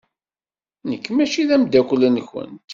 [0.89, 2.69] Nekk maci d ameddakel-nwent.